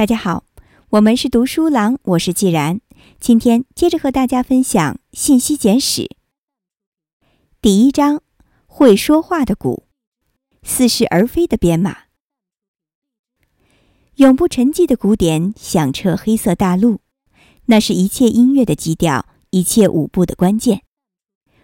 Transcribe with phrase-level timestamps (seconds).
[0.00, 0.44] 大家好，
[0.88, 2.80] 我们是读书郎，我是既然。
[3.18, 6.04] 今天接着和大家分享《信息简史》
[7.60, 8.22] 第一章：
[8.64, 9.84] 会说话的鼓，
[10.62, 12.04] 似是而非的编码，
[14.14, 17.00] 永不沉寂的鼓点响彻黑色大陆，
[17.66, 20.80] 那是一切音乐的基调，一切舞步的关键。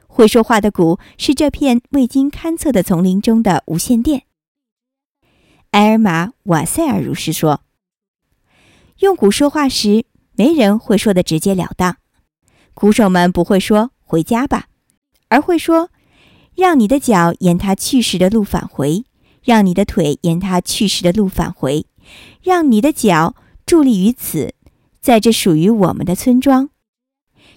[0.06, 4.24] 会说话的鼓是这片未经勘测的丛林中的无线电。
[5.70, 7.62] 埃尔玛·瓦塞尔如是说。
[9.00, 11.98] 用鼓说话时，没人会说的直截了当。
[12.72, 14.68] 鼓手们不会说“回家吧”，
[15.28, 15.90] 而会说
[16.56, 19.04] ：“让你的脚沿他去时的路返回，
[19.44, 21.84] 让你的腿沿他去时的路返回，
[22.42, 23.34] 让你的脚
[23.66, 24.54] 伫立于此，
[25.00, 26.70] 在这属于我们的村庄。”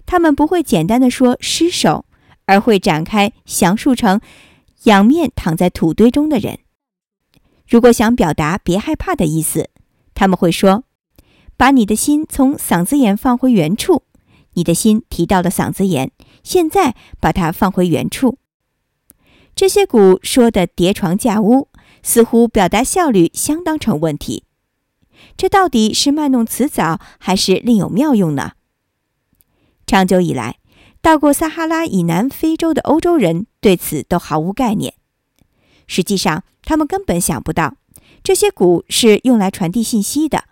[0.06, 2.06] 他们不会简单的说“失手”，
[2.48, 4.20] 而会展开详述成
[4.84, 6.60] “仰面躺在土堆中的人”。
[7.66, 9.70] 如果想表达“别害怕”的意思，
[10.14, 10.84] 他们会说。
[11.60, 14.04] 把你的心从嗓子眼放回原处，
[14.54, 16.10] 你的心提到了嗓子眼，
[16.42, 18.38] 现在把它放回原处。
[19.54, 21.68] 这些鼓说的叠床架屋，
[22.02, 24.46] 似乎表达效率相当成问题。
[25.36, 28.54] 这到底是卖弄辞藻，还是另有妙用呢？
[29.86, 30.60] 长久以来，
[31.02, 34.94] 到过撒哈拉以南非洲的欧洲人对此都毫无概念。
[35.88, 37.76] 实际上，他们根本想不到
[38.24, 40.46] 这些鼓是用来传递信息的。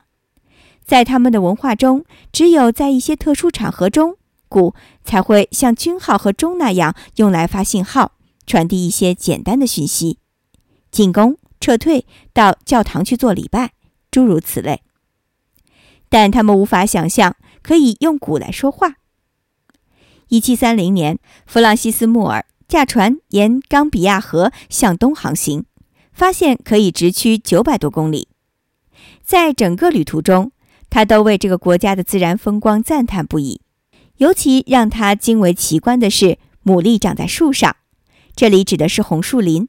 [0.87, 4.15] 在他们的文化中，只有在一些特殊场合中，
[4.47, 8.13] 鼓才会像军号和钟那样用来发信号，
[8.45, 10.19] 传递一些简单的讯息：
[10.89, 13.73] 进攻、撤退、到教堂去做礼拜，
[14.09, 14.81] 诸如此类。
[16.07, 18.95] 但他们无法想象可以用鼓来说话。
[20.29, 25.65] 一七三零年，弗朗西斯·穆尔驾船沿冈比亚河向东航行，
[26.13, 28.29] 发现可以直驱九百多公里。
[29.21, 30.53] 在整个旅途中，
[30.89, 33.61] 他都为这个国家的自然风光赞叹不已，
[34.17, 37.75] 尤其让他惊为奇观的是，牡蛎长在树上。
[38.35, 39.67] 这里指的是红树林。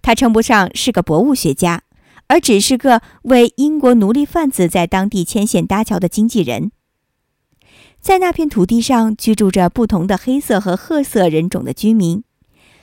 [0.00, 1.82] 他称不上是个博物学家，
[2.28, 6.70] 而只是个为英国奴隶贩子在当地牵线搭桥的经纪人。
[8.00, 12.22] 在那片土地上居住着不同的黑色和褐色人种的居民。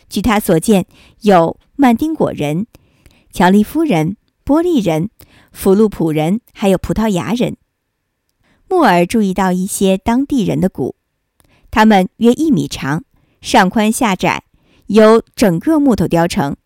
[0.09, 0.85] 据他所见，
[1.21, 2.67] 有曼丁果人、
[3.31, 5.09] 乔利夫人、波利人。
[5.55, 7.55] 福禄普人还有葡萄牙人。
[8.67, 10.95] 穆尔注意到一些当地人的鼓，
[11.71, 13.05] 它们约一米长，
[13.41, 14.43] 上宽下窄，
[14.87, 16.57] 由整个木头雕成。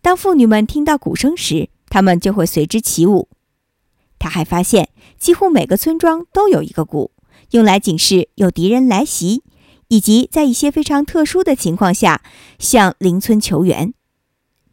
[0.00, 3.28] 当妇女们听到鼓声时，她们就会随之起舞。
[4.18, 4.88] 他还发现，
[5.18, 7.10] 几乎每个村庄都有一个鼓，
[7.50, 9.42] 用来警示有敌人来袭，
[9.88, 12.22] 以及在一些非常特殊的情况下
[12.58, 13.92] 向邻村求援。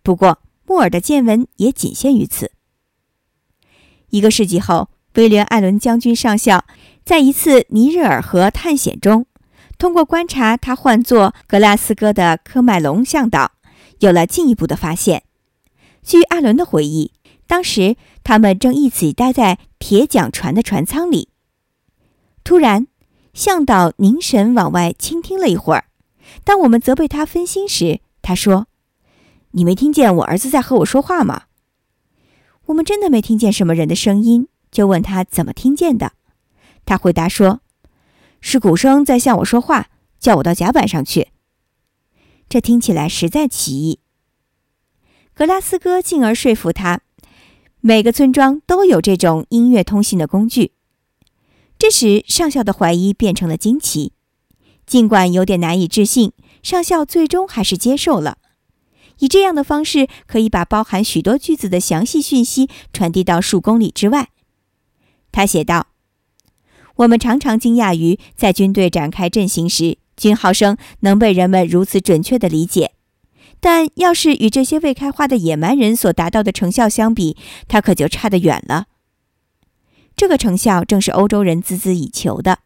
[0.02, 2.52] 不过，穆尔的见闻也仅限于此。
[4.10, 6.66] 一个世纪后，威廉·艾伦将军上校
[7.04, 9.26] 在一次尼日尔河探险中，
[9.78, 13.52] 通过观察他唤作格拉斯哥的科麦隆向导，
[14.00, 15.24] 有了进一步的发现。
[16.04, 17.12] 据艾伦的回忆，
[17.46, 21.30] 当时他们正一起待在铁桨船的船舱里。
[22.44, 22.88] 突然，
[23.34, 25.86] 向导凝神往外倾听了一会儿。
[26.44, 28.68] 当我们责备他分心时，他说
[29.52, 31.44] ：“你没听见我儿子在和我说话吗？”
[32.70, 36.14] 我们真的没听见什么人的声音，就问他怎么听见的。
[36.86, 37.62] 他回答说
[38.42, 41.30] ：“是鼓声在向我说话，叫我到甲板上去。”
[42.48, 44.00] 这听起来实在奇异。
[45.34, 47.02] 格拉斯哥进而说服他，
[47.82, 50.74] 每个村庄都有这种音乐通信的工具。
[51.80, 54.14] 这时，上校的怀疑变成了惊奇，
[54.86, 58.38] 尽管有点难以置信，上校最终还是接受了。
[59.20, 64.30] 以这样的方式，可以把包含许多句子的详细讯息传递到数公里之外。
[65.32, 65.88] 他写道
[66.98, 72.92] ：“我们常常惊讶于在军队展开阵型时，军号声能被人们如此准确地理解。
[73.60, 77.36] 但要是与这些未开化的野蛮人所达到的成效相比，
[77.68, 78.86] 它可就差得远了。
[80.16, 82.60] 这个成效正是欧洲人孜孜以求的，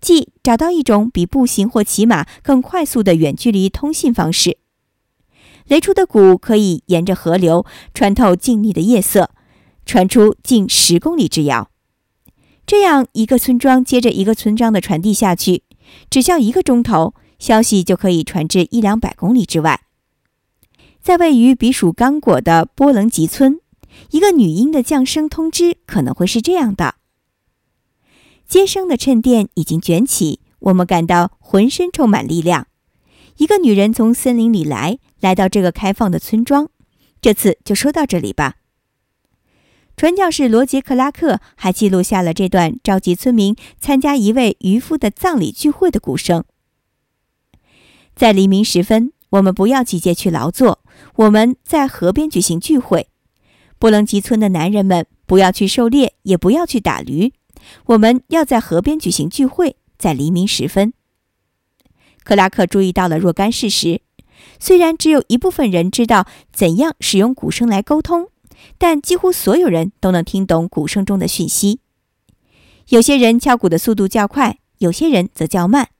[0.00, 4.58] 即找到一种比步行或骑马更快速的远距离通信方式。”
[5.66, 7.64] 雷出的鼓可以沿着河流
[7.94, 9.30] 穿透静谧的夜色，
[9.86, 11.70] 传出近十公里之遥。
[12.66, 15.62] 这样一个村庄接着一个村庄的传递下去，
[16.08, 19.80] 只需要一个钟头，消息就可以传至一两百公里之外。
[21.02, 23.60] 在位于比属刚果的波棱吉村，
[24.10, 26.94] 一个女婴的降生通知可能会是这样的：
[28.48, 32.66] 接生的衬垫已经卷起，我们感到浑身充满力量。
[33.36, 36.70] 一个女人从森林里来，来到这个开放的村庄。
[37.20, 38.56] 这次就说到这里吧。
[39.96, 46.44] 传教士罗杰·克拉克还记录下了这段召集村民参加一位渔夫的葬礼聚会的鼓声。
[48.16, 50.80] 在黎明时分，我们不要集结去劳作，
[51.14, 53.08] 我们在河边举行聚会。
[53.78, 57.32] 布楞吉村的男人们不要去狩猎，也不要去打驴，
[57.86, 60.92] 我们要在河边举行聚会，在黎明时分。
[62.22, 64.00] 克拉克注意到了若干事实，
[64.64, 68.30] 虽然只有一部分人知道怎样使用鼓声来沟通。
[68.78, 71.80] 但几乎所有人都能听懂鼓声中的讯息。
[72.88, 75.90] 有些人敲鼓的速度较快，有些人则较慢。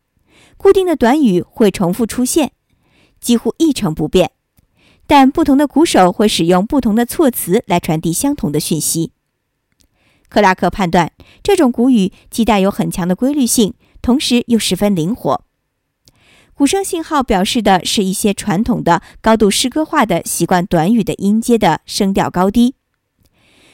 [0.57, 2.53] 固定的短语会重复出现，
[3.21, 4.31] 几乎一成不变。
[5.07, 9.13] 但不同的鼓手会使用不同的措辞来传递相同的讯息。
[10.31, 11.13] 克拉克判断，
[11.43, 15.45] 这种鼓语既带有很强的规律性，同时又十分灵活。
[16.55, 22.77] 鼓声信号表示的是一些传统的、高度诗歌化的习惯短语的音阶的声调高低。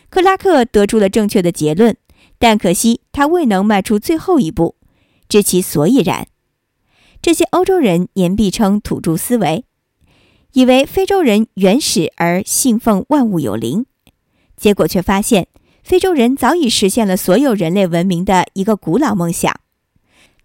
[0.09, 1.97] 克拉克得出了正确的结论，
[2.39, 4.77] 但可惜他未能迈出最后一步，
[5.29, 6.27] 知其所以然。
[7.21, 9.67] 这些欧洲人言必称土著思维，
[10.55, 13.85] 以为非洲人原始而信奉万物有灵，
[14.57, 15.49] 结果却发现
[15.85, 19.61] 非洲人早已实现了所有人类文明的一个古老梦想。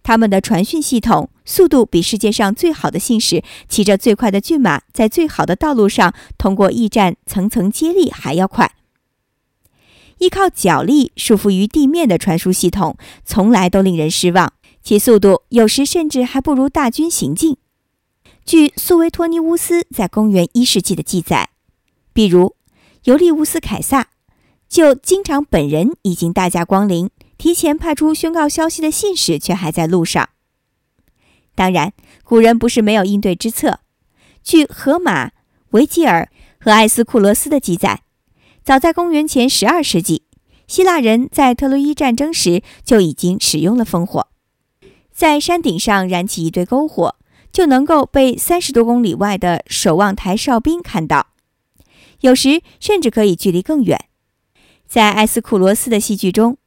[0.06, 8.70] 他们的传讯系统速度比世界上最好的信使骑着最快的骏马在最好的道路上通过驿站层层接力还要快。
[10.18, 17.56] 依靠脚力束缚于地面的传输系统从来都令人失望，其速度有时甚至还不如大军行进。
[18.44, 21.48] 据苏维托尼乌斯在公元一世纪的记载，
[22.12, 22.54] 比如
[23.02, 24.06] 尤利乌斯凯撒
[24.68, 27.10] 就经常本人已经大驾光临。
[27.38, 30.28] 提前派出宣告消息的信使却还在路上。
[31.54, 31.92] 当然，
[32.22, 33.80] 古人不是没有应对之策。
[34.42, 35.32] 据荷马、
[35.70, 38.02] 维吉尔和埃斯库罗斯的记载，
[38.62, 40.24] 早在公元前十二世纪，
[40.66, 44.28] 希腊人在特洛伊战争时就已经使用了烽火，
[45.12, 47.16] 在山顶上燃起一堆篝火，
[47.50, 51.28] 就能够被三十多公里外的守望台哨兵看到，
[52.20, 54.06] 有时甚至可以距离更远。
[54.86, 56.58] 在埃斯库罗斯的戏剧中。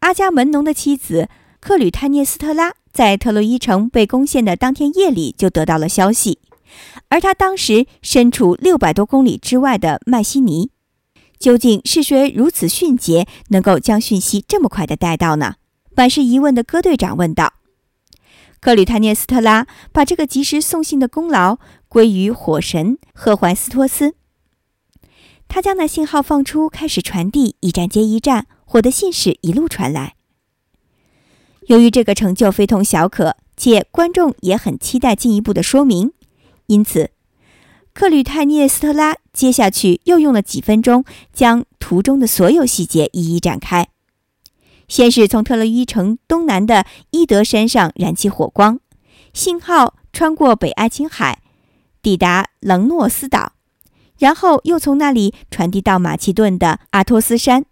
[0.00, 1.28] 阿伽门农的妻子
[1.60, 6.38] 克吕泰涅斯特拉在特洛伊城被攻陷的当天夜里就得到了消息，
[7.08, 10.70] 而他当时身处六百多公里之外的麦西尼。
[11.38, 15.56] 究竟是谁如此迅捷，能够将讯息这么快的带到呢？
[15.94, 17.54] 满是疑问的戈队长问道。
[18.60, 21.58] 克吕泰涅斯特拉把这个及时送信的功劳
[21.88, 24.14] 归于火神赫淮斯托斯，
[25.48, 28.46] 他将那信号放出，开始传递，一站接一站。
[28.72, 30.14] 火的信使一路传来。
[31.66, 36.12] 由于这个成就非同小可，且观众也很期待进一步的说明，
[36.66, 37.10] 因此
[37.92, 43.88] 克吕泰涅斯特拉接下去又用了几分钟，将图中的所有细节一一展开。
[44.86, 48.78] 先是从特洛伊城东南的伊德山上燃起火光，
[49.34, 51.42] 信号穿过北爱琴海，
[52.00, 53.54] 抵达棱诺斯岛，
[54.16, 57.64] 然后又从那里传递到马其顿的阿托斯山。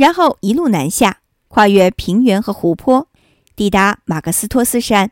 [0.00, 1.18] 然后一路南下，
[1.48, 3.08] 跨越平原和湖泊，
[3.54, 5.10] 抵达马克斯托斯山。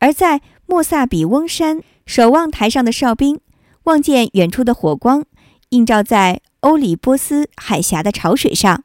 [0.00, 3.38] 而在莫萨比翁山守望台上的哨兵
[3.84, 5.24] 望见远处的火光
[5.68, 8.82] 映照在欧里波斯海峡的潮水上，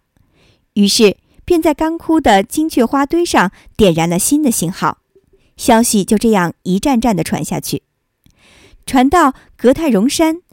[0.76, 5.00] 于是便在干枯的金雀花堆上点燃了新的信号。
[5.56, 7.82] 消息就这样一站站地传下去，
[8.86, 10.44] 传到格泰荣山，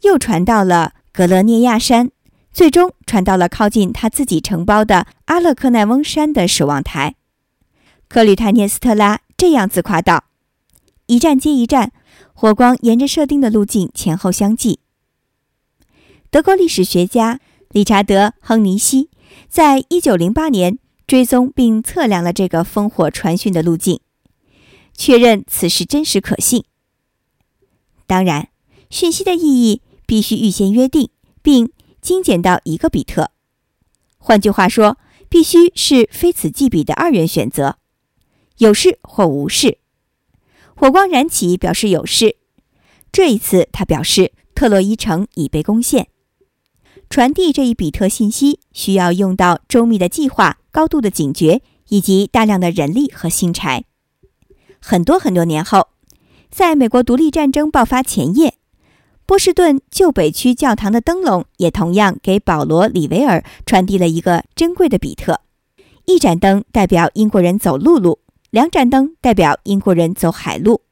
[0.00, 2.10] 又传到了格勒涅亚山。
[2.54, 7.16] 最终传到了靠近他自己承包的阿勒克奈翁山的守望台。
[8.06, 10.26] 克吕泰涅斯特拉这样自夸道
[11.06, 11.90] ：“一站接一站，
[12.32, 14.78] 火光沿着设定的路径前后相继。”
[16.30, 19.10] 德国历史学家理查德·亨尼希
[19.48, 23.98] 在1908年追踪并测量了这个烽火传讯的路径，
[24.96, 26.64] 确认此事真实可信。
[28.06, 28.48] 当然，
[28.90, 31.10] 讯息的意义必须预先约定，
[31.42, 31.72] 并。
[32.04, 33.30] 精简到一个比特，
[34.18, 34.98] 换句话说，
[35.30, 37.78] 必须是非此即彼的二元选择，
[38.58, 39.78] 有事或无事。
[40.76, 42.36] 火光燃起表示有事，
[43.10, 46.08] 这一次他表示特洛伊城已被攻陷。
[47.08, 53.84] 传递这一比特信息需要用到周密的计划、高度的警觉以及大量的人力和新柴。
[54.78, 55.88] 很多很多年后，
[56.50, 58.58] 在美国独立战争爆发前夜。
[59.26, 65.40] 波士顿旧北区教堂的灯笼也同样给保罗·里维尔传递了一个珍贵的比特：
[66.04, 68.18] 一盏灯代表英国人走陆路，
[68.50, 70.82] 两盏灯代表英国人走海路。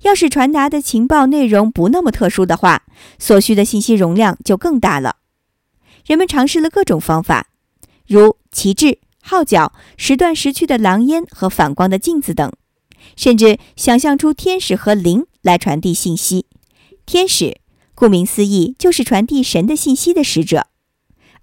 [0.00, 2.84] 要是传达的情报内容不那么特殊的话，
[3.18, 5.16] 所需的信息容量就更大了。
[6.06, 7.48] 人们尝试了各种方法，
[8.06, 12.50] 如旗帜、号角、时断时去的狼烟和反光的镜子等，
[13.14, 16.46] 甚至想象出天使和灵来传递信息。
[17.06, 17.60] 天使，
[17.94, 20.66] 顾名思义，就是传递神的信息的使者。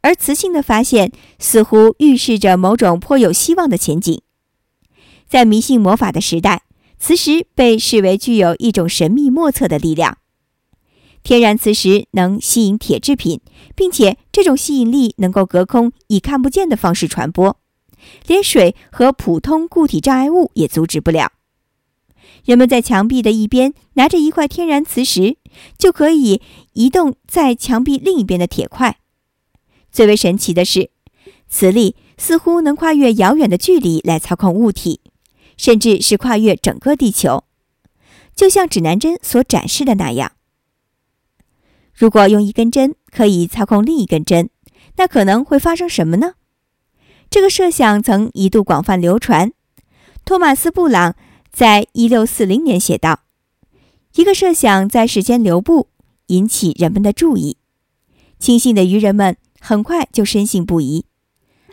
[0.01, 4.22] 而磁性的发现似乎预示着某种颇有希望的前景。
[5.25, 6.63] 在迷信魔法的时代，
[7.00, 10.17] 磁石被视为具有一种神秘莫测的力量。
[11.24, 13.39] 天然磁石能吸引铁制品，
[13.74, 17.58] 并且这种吸引力能够隔空以看不见的方式传播，
[18.27, 21.32] 连水和普通固体障碍物也阻止不了。
[22.43, 25.38] 人们在墙壁的一边拿着一块天然磁石，
[25.77, 26.41] 就可以
[26.73, 28.97] 移动在墙壁另一边的铁块。
[29.91, 30.89] 最为神奇的是，
[31.47, 35.01] 磁力似乎能跨越遥远的距离来操控物体，
[35.55, 37.45] 甚至是跨越整个地球，
[38.35, 40.33] 就像指南针所展示的那样。
[41.93, 44.50] 如果用一根针可以操控另一根针，
[44.97, 46.33] 那可能会发生什么呢？
[47.29, 49.53] 这个设想曾一度广泛流传。
[50.25, 51.15] 托马斯·布朗
[51.53, 53.22] 在一六四零年写道
[54.15, 55.88] ：“一个设想在时间流布，
[56.27, 57.55] 引起人们的注意，
[58.38, 61.05] 轻信的愚人们。”很快就深信不疑，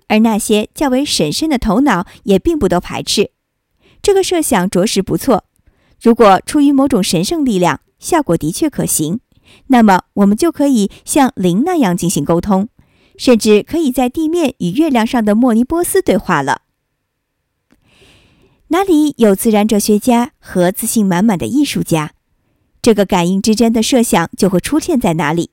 [0.06, 3.32] 而那些较为审慎的头脑也并不都排斥
[4.00, 5.42] 这个设想，着实不错。
[6.00, 9.18] 如果出于某种神圣力量，效果的确可行，
[9.66, 12.68] 那么我们就可以像灵那样进行沟通，
[13.18, 16.62] 甚至可以在地面与月亮上的莫尼波斯对话了。
[18.72, 22.12] 哪里有自然哲学家和自信满满的艺术家，
[22.80, 25.50] 这个感应之针的设想就会出现在哪里？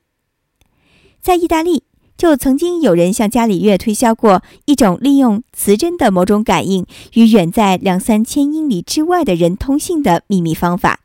[1.22, 1.84] 在意大利。
[2.16, 6.84] 就曾经有人向伽利略推销过一种利用磁针的某种感应
[7.14, 11.02] 与远在两三千英里之外的人通信的秘密方法。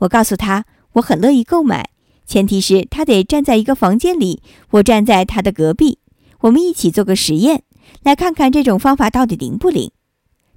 [0.00, 1.88] 我告诉他，我很乐意购买，
[2.26, 6.00] 前提是他得站在一个房间里，我站在他的隔壁，
[6.40, 7.62] 我们一起做个实验，
[8.02, 9.90] 来看看这种方法到底灵不灵。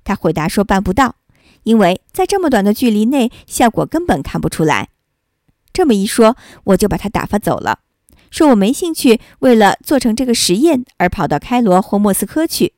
[0.10, 1.18] 他回答说办不到，
[1.62, 4.89] 因为在这么短的距离内，效果根本看不出来。
[5.72, 7.82] 这么一说，我就把他打发走了。
[8.32, 12.74] 说我没兴趣，为了做成这个实验而跑到开罗或莫斯科去。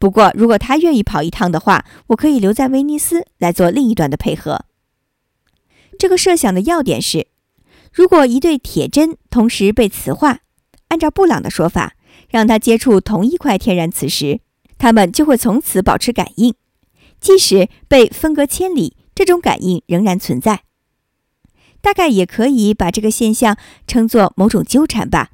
[0.00, 4.64] 不过，如果他愿意跑一趟的话，我可以留在威尼斯来做另一端的配合。
[5.96, 7.28] 这个设想的要点是：
[7.92, 10.40] 如果一对铁针同时被磁化，
[10.88, 11.94] 按照布朗的说法，
[12.28, 14.40] 让它接触同一块天然磁石，
[14.78, 16.54] 它们就会从此保持感应，
[17.20, 20.62] 即使被分隔千里，这种感应仍然存在。
[21.80, 23.56] 大概也可以把这个现象
[23.86, 25.30] 称作某种纠缠吧。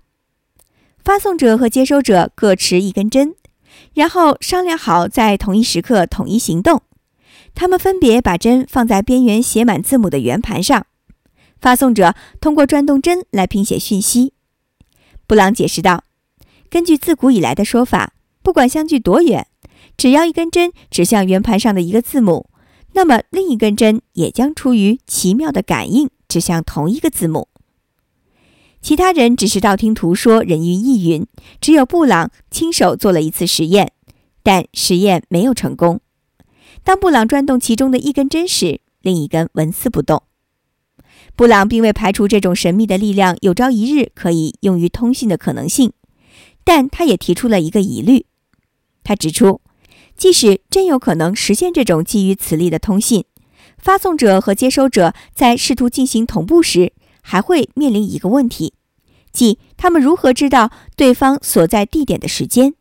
[1.02, 3.34] 发送者和接收者各持一根针，
[3.94, 6.82] 然后商量好在同一时刻统一行动。
[7.54, 10.86] 他们分别把针放在边缘写满字母的圆盘上。
[11.60, 14.32] 发送者通过转动针来拼写讯息。
[15.26, 16.04] 布朗解释道
[16.68, 19.46] ：“根据自古以来的说法，不管相距多远，
[19.96, 22.48] 只要一根针指向圆盘上的一个字母，
[22.92, 27.48] 那么另一根针也将出于奇妙的感应。”指向同一个字母，
[28.80, 31.26] 其他人只是道听途说、人云亦云。
[31.60, 33.92] 只有布朗亲手做了一次实验，
[34.42, 36.00] 但实验没有成功。
[36.82, 40.22] 当布朗转动其中的一根针时，另一根纹丝不动。
[41.36, 45.92] 布朗并未排除这种神秘的力量有朝一日可以用于通信的可能性，
[46.64, 48.24] 但他也提出了一个疑虑。
[49.04, 49.60] 他指出，
[50.16, 53.24] 即使真有可能实现这种基于磁力的通信，
[53.78, 58.74] 发送者和接收者在试图进行同步时，还会面临一个问题，
[59.32, 62.74] 即他们如何知道对方所在地点的时间。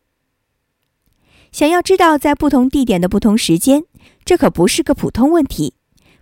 [1.50, 3.84] 想要知道在不同地点的不同时间，
[4.24, 5.74] 这可不是个普通问题，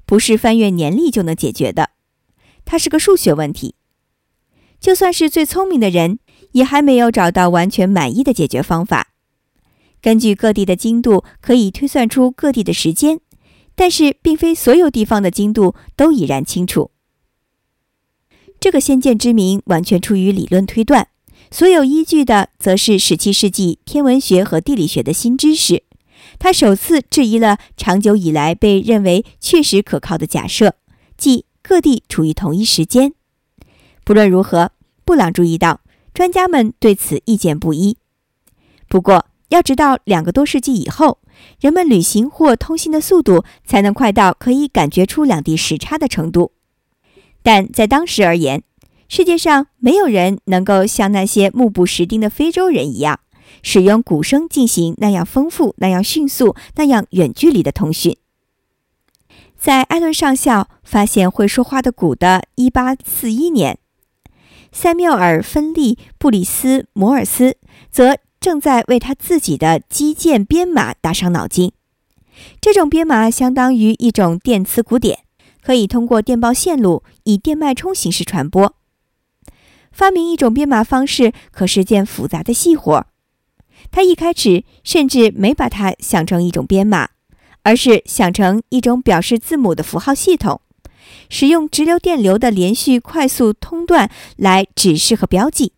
[0.05, 1.91] 不是翻阅年历就能解决的，
[2.65, 3.75] 它是个数学问题。
[4.81, 6.19] 就算是最聪明的人，
[6.53, 9.13] 也还没有找到完全满意的解决方法。
[10.03, 13.21] 根据各地的经度，可以推算出各地的时间。
[13.75, 16.91] 但是，并非所有地方的经度都已然清楚。
[18.59, 21.09] 这个先见之明完全出于理论推断，
[21.51, 25.85] 所有依据的则是十七世纪天文学和地理学的新知识。
[26.39, 30.75] 他首次质疑了长久以来被认为确实可靠的假设，
[31.17, 33.15] 即各地处于同一时间。
[34.05, 34.73] 不论如何，
[35.07, 35.81] 布朗注意到
[36.13, 37.97] 专家们对此意见不一。
[38.89, 41.19] 不过，要直到两个多世纪以后。
[41.59, 46.53] 人们旅行或通信的速度才能快到可以感觉出两地时差的程度，
[47.43, 48.63] 但在当时而言，
[49.09, 53.21] 世界上没有人能够像那些目不识丁的非洲人一样，
[53.63, 58.15] 使用鼓声进行那样丰富、那样迅速、那样远距离的通讯。
[59.57, 63.79] 在艾伦上校发现会说话的鼓的一八四一年，
[64.73, 67.57] 塞缪尔·芬利·布里斯·摩尔斯
[67.91, 71.73] 则正在为他自己的基建编码打伤脑筋。
[72.61, 75.21] 这种编码相当于一种电磁鼓点，
[75.63, 78.75] 可以通过电报线路以电脉冲形式传播。
[79.93, 83.07] 发明一种编码方式可是件复杂的细活。
[83.91, 87.11] 他一开始甚至没把它想成一种编码，
[87.63, 90.61] 而是想成一种表示字母的符号系统，
[91.29, 95.73] 使用直流电流的连续快速通断来指示和标记。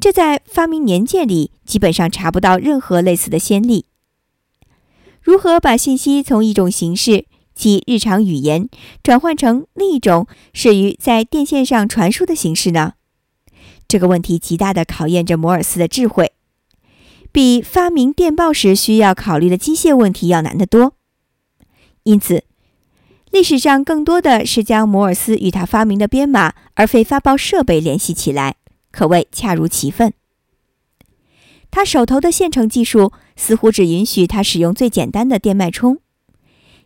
[0.00, 3.86] 这在发明年鉴里基本上查不到任何类似的先例。
[5.20, 8.68] 如何把信息从一种形式，即日常语言，
[9.02, 12.94] 转换成另一种适于在电线上传输的形式呢？
[13.88, 16.32] 这个问题极大地考验着摩尔斯的智慧，
[17.32, 20.94] 比发明电报时需要考虑的机械问题要难得多。
[22.04, 22.44] 因此，
[23.32, 28.56] 历史上更多的是将摩尔斯与他发明的编码而非发报设备联系起来，
[28.98, 30.12] 可谓恰如其分。
[31.70, 36.00] 他手头的现成技术似乎只允许他使用最简单的电脉冲，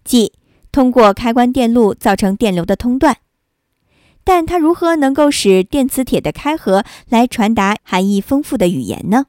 [0.04, 0.34] 即
[0.70, 3.16] 通过开关电路造成电流的通断。
[4.24, 9.24] 但他如何能够使电磁铁的开合来传达含义丰富的语言呢？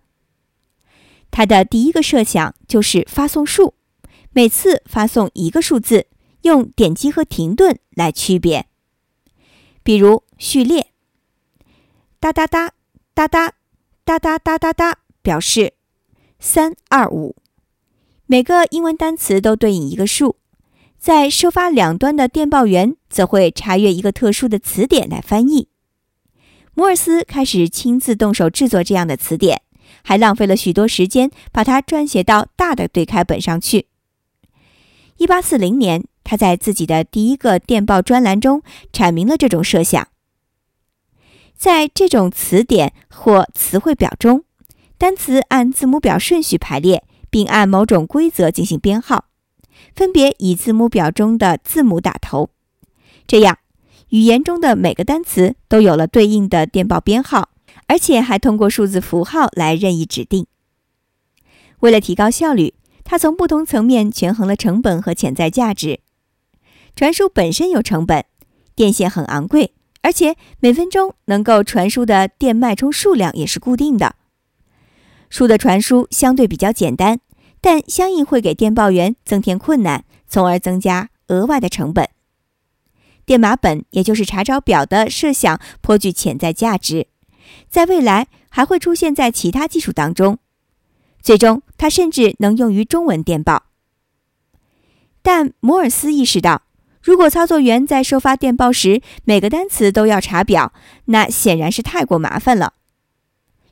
[1.32, 3.76] 他的第一个设想就是发送数，
[4.34, 6.08] 每次发送一个数字，
[6.42, 8.66] 用点击和停顿来区别。
[9.84, 10.88] 比如序列，
[12.24, 12.72] 哒哒哒
[13.14, 13.54] 哒哒
[14.06, 14.98] 哒哒哒哒哒。
[15.22, 15.74] 表示
[16.40, 17.36] 三二五，
[18.28, 20.38] 每个英文单词都对应一个数，
[20.98, 25.68] 在收发两端的电报员则会查阅一个特殊的词典来翻译。
[26.74, 29.62] 摩尔斯开始亲自动手制作这样的词典，
[30.02, 33.88] 还浪费了许多时间把它撰写到大的对开本上去。
[35.18, 40.08] 一八四零年，他在自己的第一个电报专栏中阐明了这种设想。
[41.64, 44.44] 在这种词典或词汇表中。
[44.98, 49.28] 单词按字母表顺序排列，并按某种规则进行编号，
[49.96, 52.50] 分别以字母表中的字母打头。
[53.26, 53.60] 这样，
[54.10, 57.52] 语言中的每个单词都有了对应的电报编号，
[57.88, 60.46] 而且还通过数字符号来任意指定。
[61.80, 62.74] 为了提高效率，
[63.06, 66.02] 他从不同层面权衡了成本和潜在价值。
[66.94, 68.26] 传输本身有成本，
[68.76, 69.72] 电线很昂贵，
[70.04, 74.16] 而且每分钟能够传输的电脉冲数量也是固定的。
[75.30, 77.20] 书的传输相对比较简单，
[77.60, 82.08] 但相应会给电报员增添困难，从而增加额外的成本。
[83.26, 87.08] 电码本，也就是查找表的设想，颇具潜在价值，
[87.70, 90.38] 在未来还会出现在其他技术当中。
[91.22, 93.64] 最终，它甚至能用于中文电报。
[95.22, 96.64] 但摩尔斯意识到，
[97.04, 100.72] 如果操作员在收发电报时每个单词都要查表，
[101.06, 102.76] 那显然是太过麻烦了。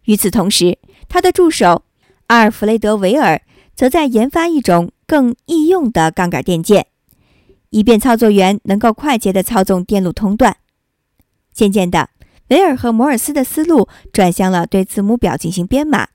[0.04, 1.84] 与此同时，他的助手
[2.28, 3.42] 阿尔弗雷德·维尔
[3.74, 6.88] 则在研发一种更易用的杠杆电键，
[7.70, 10.58] 以便操作员能够快捷地操纵电路通断。
[11.54, 12.10] 渐渐的，
[12.50, 16.10] 维尔和摩尔斯的思路转向了对字母表进行编码，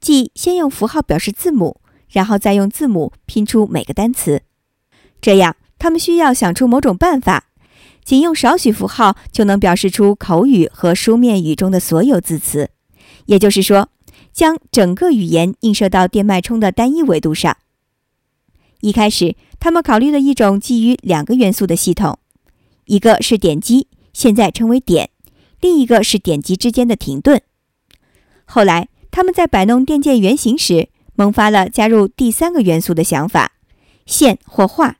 [0.00, 4.42] 即先用符号表示字母，然后再用字母拼出每个单词。
[5.20, 7.44] 这样，他们需要想出某种办法，
[8.02, 12.70] 仅用少许符号就能表示出口语和书面语中的所有字词。
[13.26, 13.90] 也就是说，
[14.32, 17.58] 将整个语言映射到电脉冲的单一维度上。
[18.80, 22.18] 一开始，他们考虑了一种基于两个元素的系统，
[22.86, 25.08] 一个是点击，现在称为点；
[25.60, 27.42] 另一个是点击之间的停顿。
[28.46, 33.52] 后来，他们在摆弄电键原型时，萌发了加入第三个元素的想法——
[34.06, 34.96] 线或画，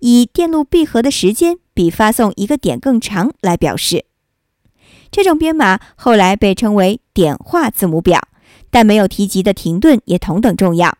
[0.00, 4.04] 以电路闭合的时间比发送一个点更长来表示。
[5.10, 8.28] 这种编码后来被称为点画字母表，
[8.70, 10.98] 但没有提及的停顿也同等重要。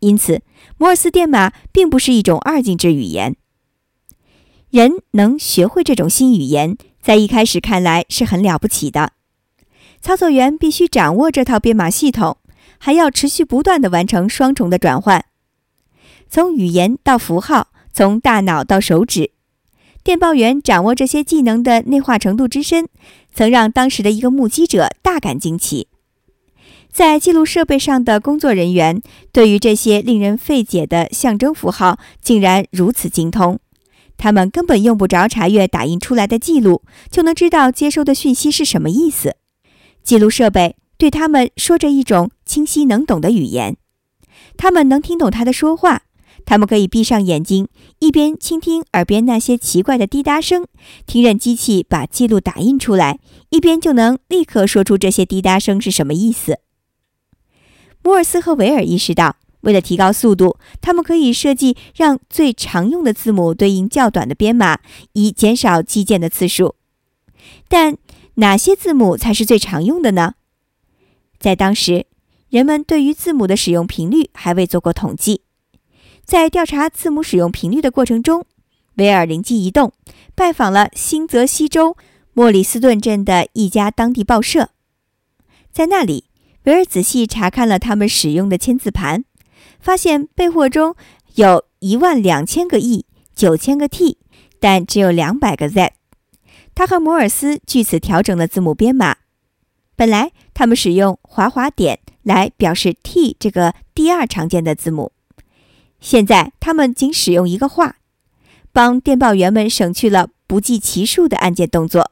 [0.00, 0.42] 因此，
[0.78, 3.36] 摩尔斯电码并不是一种二进制语言。
[4.70, 9.12] 人能学会这种新语言，在一开始看来是很了不起的。
[10.00, 12.38] 操作员必须掌握这套编码系统，
[12.78, 15.24] 还要持续不断地完成双重的转换，
[16.28, 19.30] 从语言到符号，从大脑到手指。
[20.02, 22.88] 电报员掌握这些技能的内化程度之深，
[23.32, 25.88] 曾让当时的一个目击者大感惊奇。
[26.92, 29.00] 在记录设备上的工作人员
[29.32, 33.58] 对于这些令人费解的象征符号竟然如此精通，
[34.16, 39.36] 他们根本用不着查阅打印出来的记录，就能知道接收的讯息是什么意思。
[40.02, 43.76] 记录设备对他们说着一种清晰能懂的语言，
[44.56, 46.02] 他们能听懂他的说话。
[46.44, 50.66] 他们可以闭上眼睛，一边倾听耳边那些奇怪的滴答声，
[51.06, 53.18] 听任机器把记录打印出来，
[53.50, 56.58] 一边就能立刻说出这些滴答声是什么意思。
[58.02, 64.80] 摩尔斯和维尔意识到，为了提高速度，他们可以设计让最常用的字母对应较短的编码，
[65.14, 66.74] 以减少击键的次数。
[67.68, 67.96] 但
[68.34, 70.34] 哪些字母才是最常用的呢？
[71.38, 72.06] 在当时，
[72.50, 75.43] 人们对于字母的使用频率还未做过统计。
[76.24, 78.46] 在调查字母使用频率的过程中，
[78.94, 79.92] 维尔灵机一动，
[80.34, 81.96] 拜访了新泽西州
[82.32, 84.70] 莫里斯顿镇的一家当地报社。
[85.70, 86.24] 在那里，
[86.64, 89.24] 维尔仔细查看了他们使用的签字盘，
[89.78, 90.96] 发现备货中
[91.34, 94.16] 有一万两千个 E、九千个 T，
[94.58, 95.92] 但只有两百个 Z。
[96.74, 99.16] 他和摩尔斯据此调整了字母编码。
[99.94, 105.12] 本来他们使用滑滑点来表示 T 这个第二常见的字母。
[106.04, 107.96] 现在，他们仅使用一个话，
[108.74, 112.10] 帮电报员们省去了不计其数的按键动作。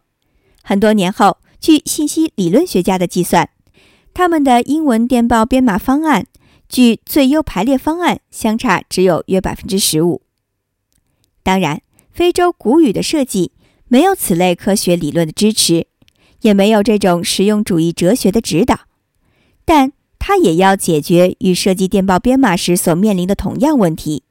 [0.62, 3.50] 很多年后，据信息理论学家的计算，
[4.14, 6.26] 他们的英文电报编码方案
[6.70, 10.22] 距最优排列方案相差只有约百分之十五。
[11.42, 13.52] 当然，非洲古语的设计
[13.88, 15.86] 没有此类科学理论的支持，
[16.40, 18.86] 也没有这种实用主义哲学的指导，
[19.66, 19.92] 但。
[20.24, 24.22] 它也要解决与设计电报编码时所面临的同样问题，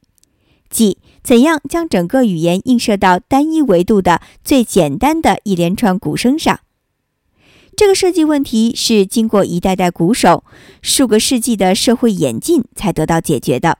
[0.70, 6.60] 即怎样将整个语言映射到单一维度的最简单的一连串鼓声上。
[7.76, 10.44] 这个设计问题是经过一代代鼓手
[10.80, 13.76] 数个世纪的社会演进才得到解决的。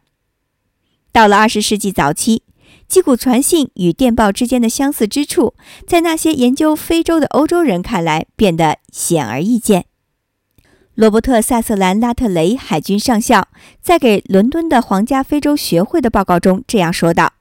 [1.13, 2.43] 到了二十世纪早期，
[2.87, 5.55] 击鼓传信与电报之间的相似之处，
[5.87, 9.87] 在那些研究非洲的欧洲人看来变得显而易见。
[10.95, 13.49] 罗伯特·萨瑟兰·拉特雷海军上校
[13.81, 17.33] 在给伦敦的皇家非洲学会的报告中这样说道：“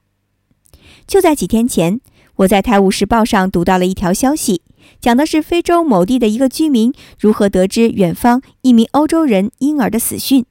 [1.06, 2.00] 就在几天前，
[2.38, 4.62] 我在《泰晤士报》上读到了一条消息，
[5.02, 10.46] 讲的是非洲某地的一个居民如何得知远方一名欧洲人婴儿的死讯，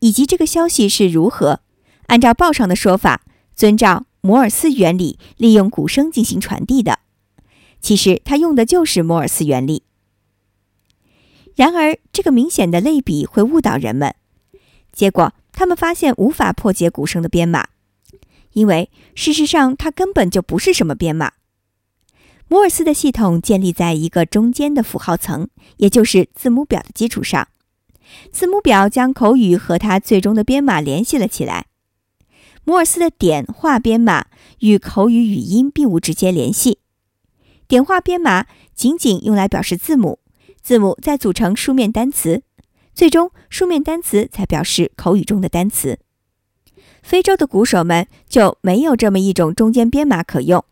[0.00, 1.60] 以及这个消息是如何
[2.08, 3.22] 按照报上的说法，
[3.56, 6.98] 遵照摩尔斯原理利用鼓声进行传递的。
[7.80, 9.84] 其实他用的就是摩尔斯原理。”
[11.54, 14.14] 然而，这个明显的类比会误导人们。
[14.92, 17.68] 结果，他们发现无法破解鼓声的编码，
[18.52, 21.32] 因为事实上它根本就不是什么编码。
[22.48, 27.48] 摩尔斯的系统建立在一个中间的符号层，也就是字母表的基础上。
[28.30, 31.66] 字母表将口语和它最终的编码联系了起来。
[32.64, 34.26] 摩尔斯的点画编码
[34.60, 36.78] 与口语语音并无直接联系，
[37.66, 40.18] 点画编码仅仅用来表示字母。
[40.64, 42.42] 字母再组成书面单词，
[42.94, 45.98] 最终书面单词才表示口语中的单词。
[47.02, 50.64] 非洲的鼓手们就没有这么一种中间编码可用，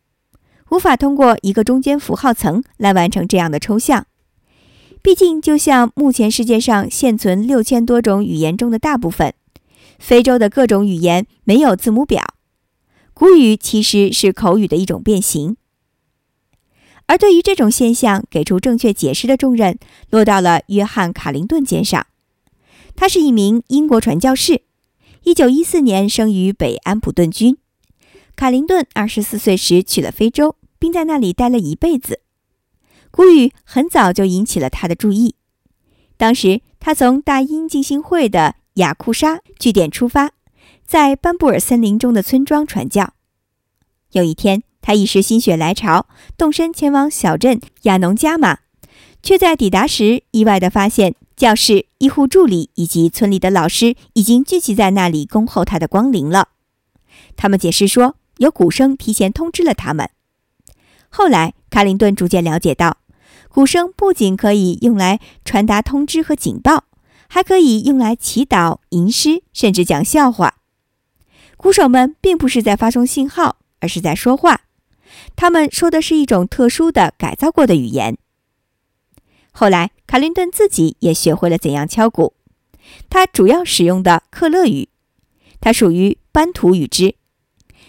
[0.71, 4.07] 无法通过一个中间符号层来完成这样的抽象。
[5.03, 9.35] 毕竟，就像目前世界上现存六千多种语言中的大部分，
[9.99, 12.25] 非洲的各种语言没有字母表。
[13.13, 15.59] 古语其实是口语的一种变形。
[17.13, 22.07] 而对于这种现象，给出正确解释的重任落到了约翰·卡林顿肩上。
[22.97, 24.63] 他是一名英国传教士
[25.25, 27.59] ，1914年生于北安普顿郡。
[28.35, 32.21] 卡林顿24岁时去了非洲，并在那里待了一辈子。
[33.11, 35.35] 古语很早就引起了他的注意。
[36.17, 40.31] 当时，他从大英浸信会的雅库沙据点出发，
[40.87, 43.13] 在班布尔森林中的村庄传教。
[44.13, 48.59] 有一天，他一时心血来潮，动身前往小镇亚农加马，
[49.23, 56.49] 却在抵达时意外地发现，教室、医护助理以及村里的老师已经聚集在那里恭候他的光临了。
[57.37, 60.11] 他们解释说，有鼓声提前通知了他们。
[61.09, 62.99] 后来，卡林顿逐渐了解到，
[63.49, 66.85] 鼓声不仅可以用来传达通知和警报，
[67.29, 70.57] 还可以用来祈祷、吟诗，甚至讲笑话。
[71.57, 74.63] 鼓手们并不是在发送信号，而是在说话。
[75.37, 78.17] 他们说的是一种特殊的改造过的语言。
[79.53, 82.35] 后来，卡林顿自己也学会了怎样敲鼓。
[83.09, 84.89] 他主要使用的克勒语，
[85.61, 87.15] 它属于班图语支，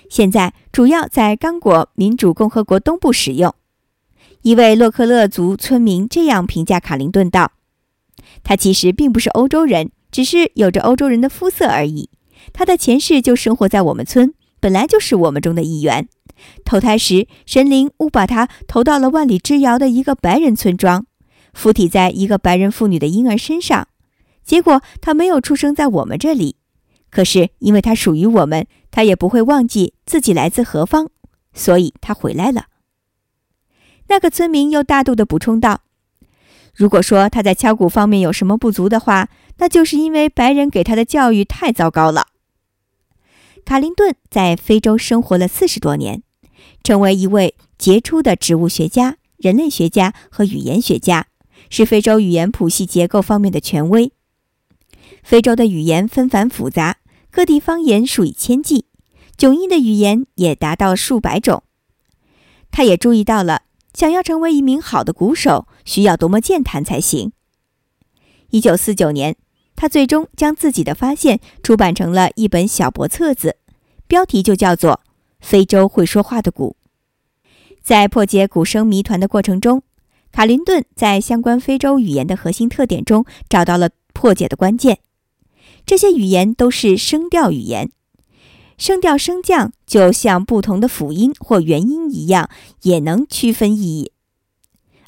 [0.09, 3.53] 现在主要在刚果民主共和国东部使用。
[4.43, 7.53] 一位洛克勒族村民这样评价卡林顿道
[8.43, 12.09] ：“他其实并不是欧洲人，只是有着欧洲人的肤色而已。
[12.51, 16.07] 他的前世就生活在我们村，本来就是我们中的一员。”
[16.65, 21.05] 投胎时，神灵误把他投到了万里之遥的一个白人村庄，
[21.53, 23.87] 附体在一个白人妇女的婴儿身上，
[24.43, 26.55] 结果他没有出生在我们这里。
[27.09, 31.09] 可是因为他属于我们，他也不会忘记自己来自何方，
[31.53, 32.65] 所以他回来了。
[34.07, 35.81] 那个村民又大度地补充道
[36.75, 42.27] ：“如果说他在敲鼓方面有什么不足的话，那就是因为白人给他的教育太糟糕了。”
[43.63, 46.23] 卡林顿在非洲生活了四十多年，
[46.83, 51.27] 成为一位杰出的植物学家、人类学家和语言学家，
[51.69, 54.11] 是非洲语言谱系结构方面的权威。
[55.23, 56.97] 非洲的语言纷繁复杂，
[57.31, 58.85] 各地方言数以千计，
[59.37, 61.63] 迥异的语言也达到数百种。
[62.71, 63.63] 他也注意到了。
[63.95, 67.31] 想要成为一名好的鼓手，需要多么健谈才行。
[68.49, 69.35] 一九四九年，
[69.75, 73.57] 他最终将自己的发现出版成了一本小薄册子，
[74.07, 74.93] 标题就叫做
[75.43, 76.77] 《非洲会说话的鼓》。
[77.83, 79.83] 在破解鼓声谜团的过程中，
[80.31, 84.99] 卡林顿在相关非洲语言的核心特点中找到了破解的关键。
[85.85, 87.91] 这些语言都是声调语言。
[88.77, 92.49] 声调升降就像不同的辅音或元音一样，
[92.81, 94.11] 也能区分意义。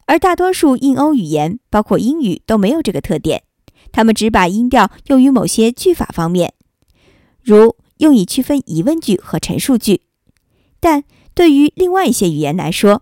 [0.06, 3.43] 而大多数印欧语言，包括英语，都没有这个特点。
[3.91, 6.54] 他们只把音调用于某些句法方面，
[7.41, 10.02] 如用以区分疑问句和陈述句。
[10.86, 13.02] 但对于另外一些语言来说，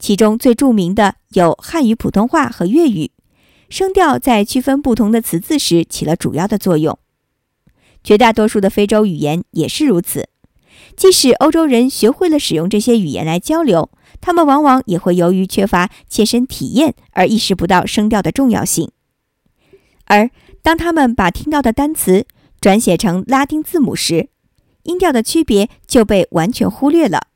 [0.00, 3.12] 其中最著名的有汉语、普通话和粤语，
[3.68, 6.98] 声调在区分不同的词字时起了主要的作用。
[8.02, 10.30] 绝大多数的非洲语言也是如此。
[10.96, 13.88] 即使欧洲人学会了使用这些语言来交流，
[14.20, 18.90] 他们往往也会由于缺乏切身体验而意识不到声调的重要性。
[20.06, 20.28] 而
[20.60, 22.26] 当他们把听到的单词
[22.60, 24.30] 转写成拉丁字母时，
[24.84, 27.28] 音调的区别就被完全忽略了。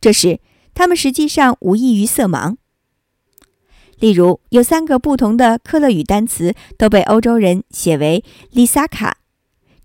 [0.00, 0.40] 这时，
[0.74, 2.56] 他们实际上无异于色盲。
[3.98, 9.18] 例如，有三个不同的克勒语单词都被欧洲人写为“丽萨卡”。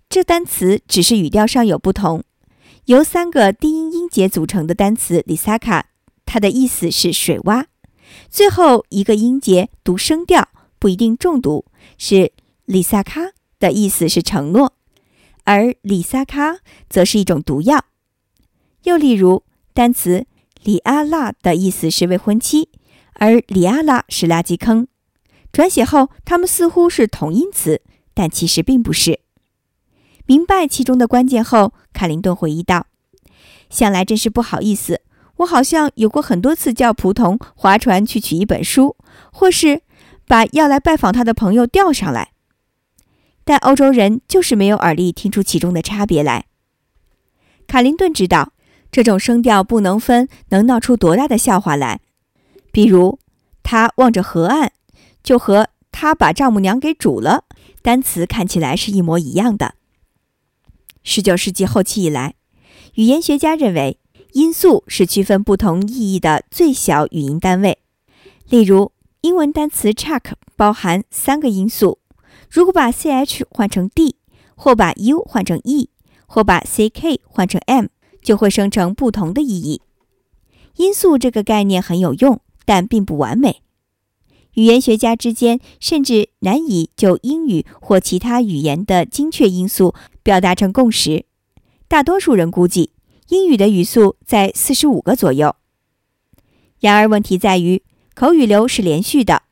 [0.08, 2.22] 这单词只是语调上有不同，
[2.84, 5.82] 由三个低音音节组成的单词 “lisaka”，
[6.24, 7.64] 它的意思是水洼。
[8.30, 11.64] 最后一个音节读声调不一定重读，
[11.98, 12.30] 是
[12.68, 14.74] “lisaka” 的意思是承诺，
[15.44, 16.58] 而 “lisaka”
[16.90, 17.84] 则是一种毒药。
[18.82, 20.26] 又例如，单词
[20.62, 22.68] 里阿拉”的意思是未婚妻，
[23.14, 24.86] 而里阿拉是垃圾坑。
[25.52, 27.80] 转写后，它们似乎是同音词，
[28.12, 29.20] 但其实并不是。
[30.26, 32.86] 明白其中的关键后，卡林顿回忆道
[33.70, 35.00] ：“想来真是不好意思，
[35.36, 38.96] 我好像有过很多次叫仆童划船去取一本书，
[39.32, 39.82] 或是
[40.26, 42.33] 把要来拜访他的朋友钓上来。
[43.44, 46.46] 但欧洲人就是没有耳力听出其中的差别来。”
[47.66, 48.52] 卡林顿知道，
[48.90, 52.00] 这种声调不能分，能闹出多大的笑话来。
[52.70, 53.18] 比如，
[53.62, 54.70] 他望着河岸，
[55.22, 57.44] 就和他把丈母娘给煮了，
[57.82, 59.74] 单词看起来是一模一样的。
[61.02, 62.34] 十九世纪后期以来，
[62.94, 63.98] 语言学家认为
[64.32, 67.78] 音素是区分不同意义的最小语音单位。
[68.48, 71.98] 例如，英文单词 chuck 包含三个音素，
[72.54, 74.14] 如果把 ch 换成 d，
[74.54, 75.90] 或把 u 换成 e，
[76.24, 77.86] 或把 ck 换成 m，
[78.22, 79.82] 就会生成不同的意义。
[80.76, 83.62] 音素这个概念很有用，但并不完美。
[84.52, 91.24] 语言学家之间甚至难以就英语或其他语言的精确音素表达成共识。
[91.88, 92.92] 大多数人估计
[93.30, 95.56] 英语的语速在四十五个左右。
[96.78, 97.82] 然而，问题在于
[98.14, 99.42] 口语流是连续的。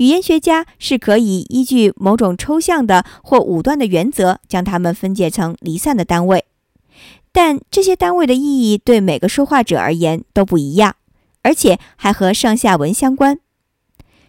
[0.00, 6.46] 语言学家是可以依据某种抽象的或武断的原则，将它们分解成离散的单位。
[7.32, 8.40] 但这些单位的意
[8.72, 10.96] 义对每个说话者而言都不一样，
[11.42, 13.40] 而且还和上下文相关。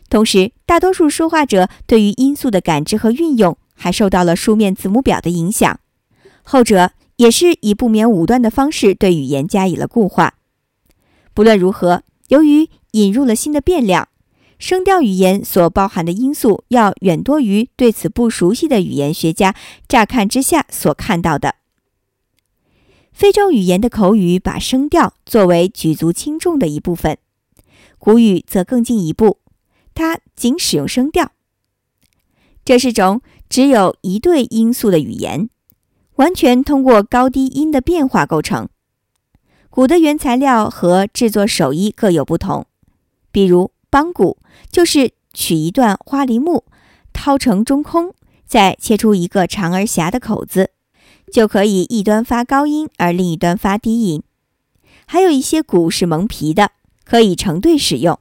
[0.10, 5.80] 同时，大多数说话者对于音素的感知和运用还受到了书面字母表的影响，
[6.44, 10.34] 后者也是以不免武断的方式对语言加以了固化。
[11.34, 14.10] 不论如何，由于引入了新的变量，
[14.62, 19.56] 声调语言所包含的因素要远多于对此不熟悉的语言学家
[19.88, 21.56] 乍看之下所看到的。
[23.12, 27.18] 非洲语言的口语把声调作为举足轻重的一部分，
[27.98, 29.40] 古语则更进一步。
[29.96, 31.32] 它仅使用声调，
[32.64, 35.50] 这是种只有一对音素的语言，
[36.18, 38.70] 完全通过高低音的变化构成。
[39.72, 42.68] 鼓的原材料和制作手艺各有不同，
[43.32, 44.38] 比如梆鼓
[44.72, 46.64] 就是取一段花梨木，
[47.12, 48.14] 掏成中空，
[48.48, 50.72] 再切出一个长而狭的口子，
[51.32, 54.24] 就可以一端发高音而另一端发低音。
[55.06, 56.72] 还有一些鼓是蒙皮的，
[57.04, 58.18] 可以成对使用。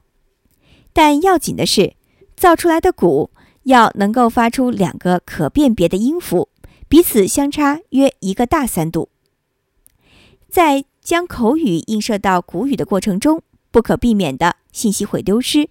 [0.91, 1.93] 但要紧的是，
[2.35, 3.31] 造出来的鼓
[3.63, 6.49] 要能够发出两个可辨别的音符，
[6.89, 9.07] 彼此相差约一个大三度。
[10.49, 15.69] 在将口语映射到古语的过程中，不可避免的信息会丢失，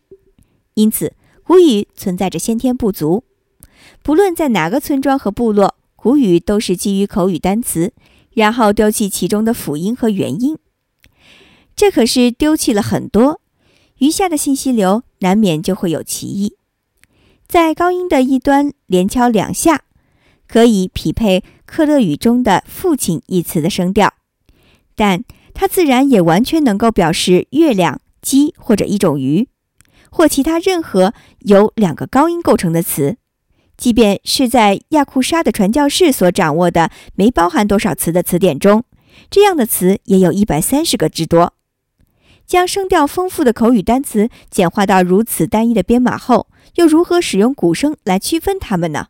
[0.75, 3.25] 因此古语存在着先天不足。
[4.03, 7.93] 不论在哪个村庄和部落，古语都是基于口语单词，
[8.35, 10.59] 然后丢弃其中的辅音和元音。
[11.77, 13.41] 这可是丢弃了很多，
[13.99, 16.57] 余下的信息流难免就会有歧义。
[17.47, 19.83] 在高音的一端连敲两下，
[20.47, 24.15] 可以匹配克勒语中的“父亲”一词的声调，
[24.95, 25.25] 但
[25.61, 29.47] 它自然也完全能够表示月亮、鸡或者一种鱼，
[30.11, 33.19] 或其他任何由两个高音构成的词。
[33.77, 38.85] 即便是在亚库沙的传教士所掌握的没包含多少词的词典中，
[39.29, 41.53] 这样的词也有一百三十个之多。
[42.47, 46.47] 将声调丰富的口语单词简化到如此单一的编码后。
[46.77, 49.09] 又如何使用鼓声来区分它们呢？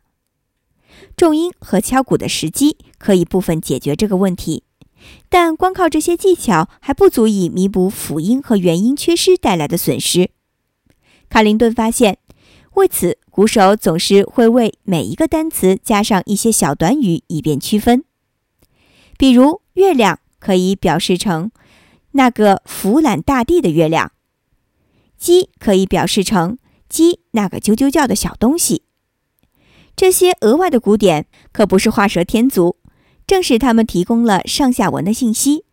[1.15, 4.63] 重音和敲鼓的时机可以部分解决这个问题，
[5.29, 10.31] 但光靠这些技巧还不足以弥补辅音和元音缺失带来的损失。
[11.29, 12.17] 卡林顿发现，
[12.73, 18.03] 为此鼓手总是会为每一个单词加上一些小短语，以便区分。
[19.17, 21.51] 比如，月亮可以表示成
[22.11, 24.09] 那个俯览大地的月亮；
[25.17, 26.57] 鸡可以表示成。
[26.89, 28.83] 鸡那个啾啾叫的小东西，
[29.95, 32.75] 这些额外的鼓点可不是画蛇添足，
[33.31, 35.63] 正是他们提供了上下文的信息。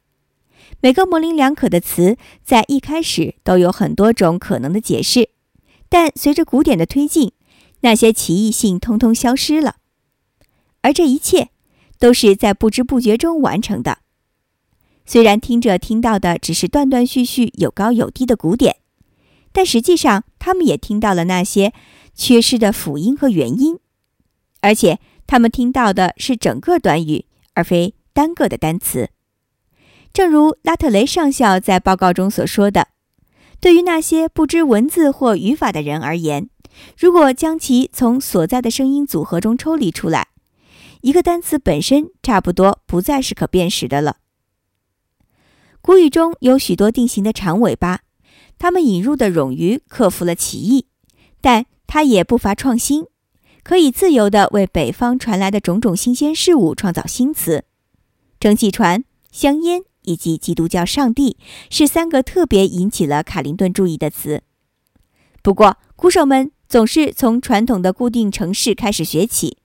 [0.81, 5.31] 每个模棱两可的词在一开始都有很多种可能的解释，
[5.89, 7.33] 但随着古典的推进，
[7.81, 9.75] 那些奇异性通通消失了。
[10.83, 11.49] 而这一切
[11.99, 13.99] 都是在不知不觉中完成的。
[15.05, 18.77] 虽然听者听到的只是断断续续、有高有低的古典。
[19.51, 21.73] 但实际上，他们也听到了那些
[22.15, 23.81] 缺失的辅音和元音，
[24.61, 27.25] 而且他们听到的是整个短语，
[27.59, 29.11] 而非单个的单词。
[30.13, 32.87] 正如拉特雷上校在报告中所说的
[33.61, 36.49] ：“对于那些不知文字或语法的人而言，
[36.97, 40.29] 如果将其从所在的声音组合中抽离出来，
[41.01, 44.19] 一个单词本身差不多不再是可辨识的了。”
[45.83, 48.03] 古语中有许多定型的长尾巴。
[48.57, 50.87] 他们引入的冗余克服了歧义，
[51.41, 53.07] 但它也不乏创新，
[53.69, 57.65] 可以自由地为北方传来的种种新鲜事物创造新词。
[58.41, 61.37] 蒸汽船、香烟以及基督教上帝
[61.69, 64.41] 是三个特别引起了卡林顿注意的词。
[65.43, 69.59] 不过，鼓手们总是从传统的固定城市开始学起。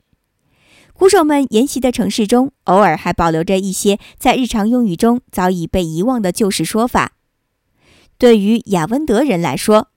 [0.91, 7.13] 鼓手们沿袭的城市中，偶尔还保留着一些在日常用语中早已被遗忘的旧式说法。
[8.17, 9.87] 对于雅温德人来说，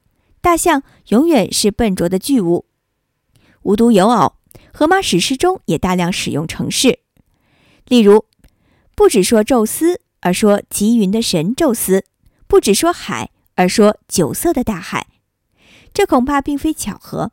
[0.41, 2.67] 大象永远是笨拙的巨物。
[3.67, 4.35] 无独有偶，
[4.73, 7.01] 荷马史诗中也大量使用城市，
[7.87, 8.25] 例如，
[8.95, 12.05] 不只说宙斯，而说极云的神宙斯；
[12.47, 15.09] 不只说海，而说酒色的大海。
[15.93, 17.33] 这恐怕并非巧合。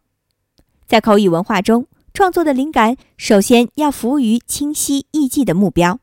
[0.87, 5.99] 在口语文化中，创作的灵感首先要服务于清晰易记的目标。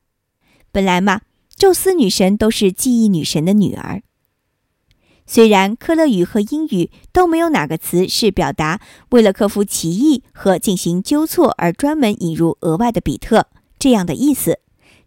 [0.70, 1.22] 本来嘛，
[1.56, 4.04] 宙斯女神都是记忆女神的女儿。
[5.32, 13.46] 虽然科勒语和英语都没有哪个词是表达为了克服歧义和进行纠错而专门引入额外的比特
[13.78, 14.58] 这样的意思，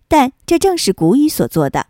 [0.08, 1.88] 但这正是古语所做的。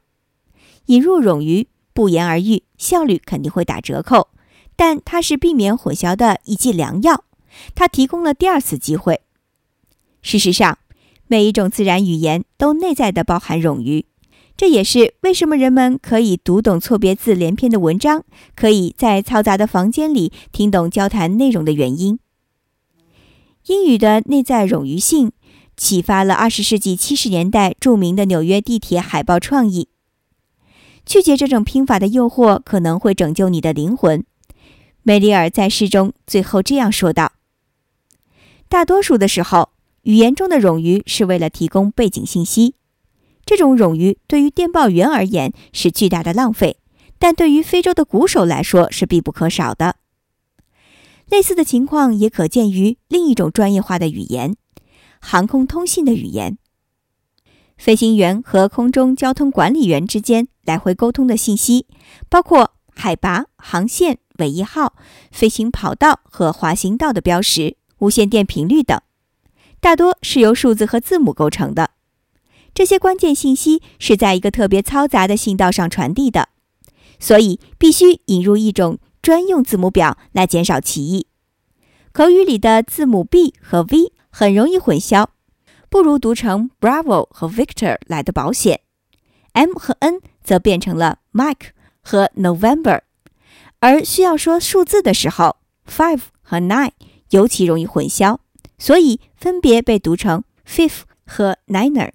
[0.87, 4.29] 引入冗余，不言而喻，效率肯定会打折扣，
[4.75, 7.25] 但它是避免混淆的一剂良药。
[7.75, 9.21] 它提供了第二次机会。
[10.23, 10.79] 事实上，
[11.27, 14.07] 每一种自然语言都内在的包含冗余。
[14.55, 18.23] 这也是为什么人们可以读懂错别字连篇的文章，
[18.55, 22.19] 可以在嘈杂的房间里听懂交谈内容的原因。
[23.65, 25.31] 英语的内在冗余性
[25.75, 29.87] 启发了二十世纪七十年代著名的纽约地铁海报创意。
[31.05, 34.23] 拒绝这种拼法的诱惑，可能会拯救你的灵魂。
[35.01, 37.33] 梅里尔在诗中最后这样说道
[38.69, 39.69] ：“大多数的时候，
[40.03, 42.75] 语言中的冗余是为了提供背景信息。”
[43.45, 46.77] 这种冗余对于电报员而言是巨大的浪费，
[47.19, 49.97] 但对于非洲的鼓手来说是必不可少的。
[51.29, 54.55] 类似的情况也可见于另一种专业化的语言——
[55.19, 56.57] 航空通信的语言。
[57.77, 61.87] 飞行员和空中交通管理员之间来回沟通的信息，
[62.29, 64.95] 包括海拔、航线、尾翼号、
[65.31, 69.01] 飞行跑道和滑行道的标识、无线电频率等，
[69.81, 71.91] 大多是由数字和字母构成的。
[72.73, 76.49] 这些关键信息是在一个特别嘈杂的信道上传递的，
[77.19, 81.27] 所以必须引入一种专用字母表来减少歧义。
[82.11, 85.27] 口语里的字母 B 和 V 很容易混淆，
[85.89, 88.81] 不如读成 Bravo 和 Victor 来的保险。
[89.53, 91.69] M 和 N 则变成了 Mike
[92.01, 93.01] 和 November。
[93.79, 95.57] 而需要说数字的时候
[95.87, 96.91] ，five 和 nine
[97.29, 98.39] 尤其容易混淆，
[98.79, 102.11] 所以分别被读成 fifth 和 niner。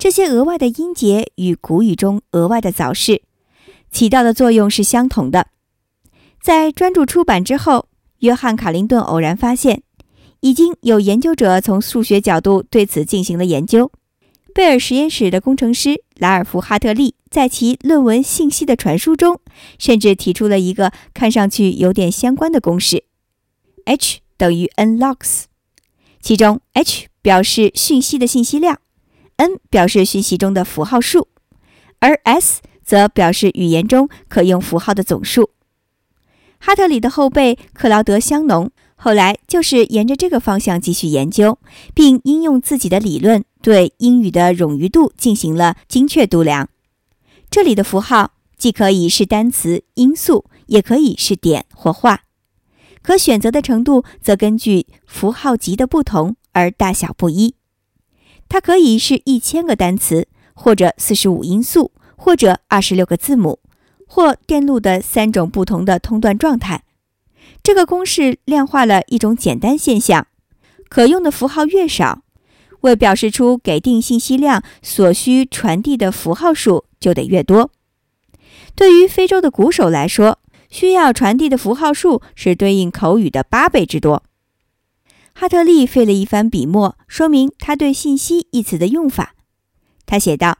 [0.00, 3.20] 这些额外的音节与古语中额外的早逝
[3.92, 5.48] 起到的作用是相同的。
[6.40, 7.86] 在专注出版之后，
[8.20, 9.82] 约翰·卡林顿偶然发现，
[10.40, 13.92] 已经有研究者从数学角度对此进行了研究。
[14.54, 19.38] 贝尔实验室的工程师莱尔夫·哈特利在其论文《信息的传输》中，
[19.78, 23.04] 甚至提出了一个看上去有点相关的公式
[23.84, 25.42] ：H 等于 n logs，
[26.22, 28.80] 其中 H 表示讯息的信息量
[29.40, 31.28] ，n 表示讯息中的符号数，
[32.00, 35.48] 而 s 则表示语言中可用符号的总数。
[36.58, 41.58] 哈特里的后辈克劳德·香农后来就是沿着这个方向继续研究，
[41.94, 46.68] 并应用自己的理论对英语的冗余度进行了精确度量。
[47.50, 52.24] 这里的符号既可以是单词、音素，也可以是点或画，
[53.00, 57.54] 可选择的程度则根据符号级的不同而大小不一。
[58.50, 63.60] 它可以是一千个单词，或者四十五音素，或者二十六个字母。
[64.12, 66.82] 或电路的三种不同的通断状态。
[67.62, 70.26] 这个公式量化了一种简单现象：
[70.88, 72.22] 可用的符号越少，
[72.80, 77.70] 为表示出给定信息量所需传递的符号数就得越多。
[78.74, 84.24] 对于非洲的鼓手来说，需要传递的符号数是对应口语的八倍之多。
[85.40, 89.34] 哈特利费了一番笔墨，说明他对“信息”一词的用法。
[90.04, 90.58] 他写道：“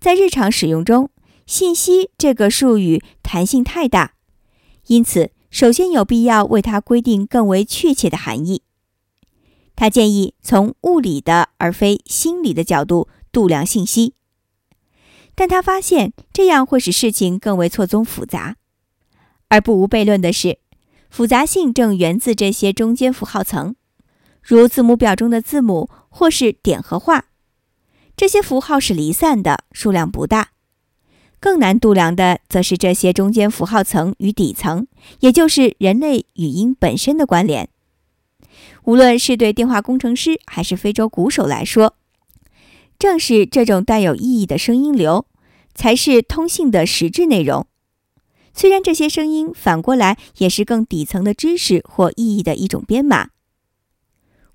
[0.00, 1.10] 在日常使用中。”
[1.44, 4.14] 信息这个术语弹性太大，
[4.86, 8.62] 因此首先有必要为它规定更为确切的含义。
[9.76, 14.14] 他建议从物理的而非心理的角度度量信息，
[15.34, 18.56] 但他发现这样会使事情更为错综复杂。
[19.48, 20.60] 而不无悖论的是，
[21.10, 23.76] 复杂性正源自这些中间符号层，
[24.44, 27.24] 如字母表中的字母或是点和画。
[28.14, 30.50] 这些符号是离散的，数量不大。
[31.40, 34.86] 更难度量的，则是这些中间符号层与底层，
[35.20, 37.68] 也就是人类语音本身的关联。
[38.84, 41.96] 无论是对电话工程师还是非洲鼓手来说，
[42.98, 45.26] 正是这种带有意义的声音流，
[45.74, 47.66] 才是通信的实质内容。
[48.54, 53.30] 虽然这些声音反过来也是更底层的知识或意义的一种编码。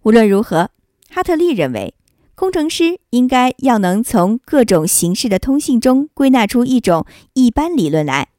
[0.09, 0.71] 无论如何，
[1.11, 1.93] 哈特利认为。
[2.33, 8.29] 工程师应该要能从各种形式的通信中归纳出一种一般理论来，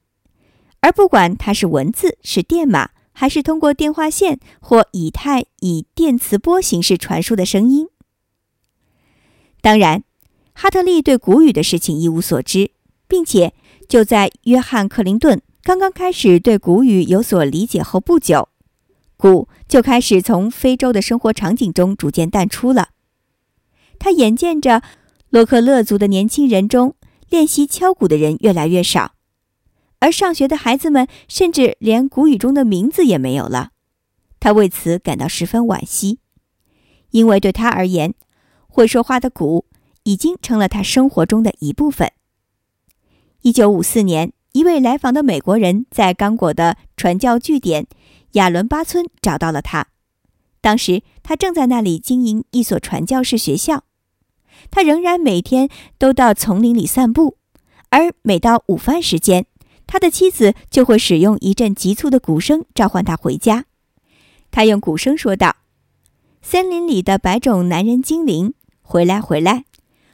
[0.80, 7.86] 而不管它是文字、是电码，还是通过电话线或以太以电磁波形式传输的声音。
[9.60, 10.02] 当然，
[10.54, 12.72] 哈特利对古语的事情一无所知，
[13.06, 13.52] 并且
[13.88, 18.48] 就在约翰·克林顿刚刚开始对古语有所理解后不久，
[19.20, 22.88] 鼓就开始从非洲的生活场景中逐渐淡出了。
[24.00, 24.82] 他眼见着
[25.28, 26.96] 洛克勒族的年轻人中
[27.28, 29.12] 练习敲鼓的人越来越少，
[30.00, 33.70] 而上学的孩子们甚至连鼓语中的名字也没有了。
[34.40, 36.18] 他为此感到十分惋惜，
[37.10, 38.14] 因为对他而言，
[38.66, 39.66] 会说话的鼓
[40.04, 42.10] 已经成了他生活中的一部分。
[43.42, 47.86] 一九五四年，一位来访的美国人在刚果的传教据点
[48.32, 49.88] 亚伦巴村找到了他，
[50.60, 53.84] 当时他正在那里经营一所传教士学校。
[54.70, 55.68] 他仍然每天
[55.98, 57.38] 都到丛林里散步，
[57.88, 59.46] 而每到午饭时间，
[59.86, 63.64] 他的妻子就会使用一阵急促的鼓声召唤他回家。
[64.50, 65.56] 他用鼓声说道
[66.42, 69.64] ：“森林里的百种男人精灵，回来，回来，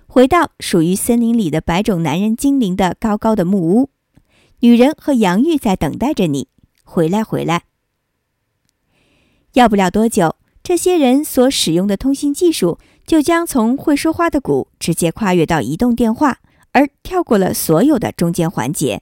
[0.07, 3.91] 回到属于森林里的百种男人精灵的高高的木屋。
[4.61, 6.49] 女人和洋芋在等待着你，
[6.85, 7.65] 回来，回来。”
[9.57, 12.79] 要不了多久，这些人所使用的通信技术。
[13.07, 16.41] 就将从会说话的鼓直接跨越到移动电话，
[16.73, 19.01] 而跳过了所有的中间环节。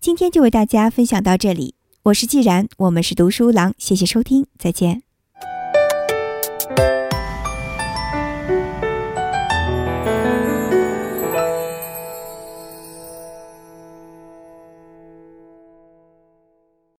[0.00, 1.74] 今天就为大家分享到这里，
[2.04, 5.02] 我是既然，我们是读书郎，谢谢收听，再见。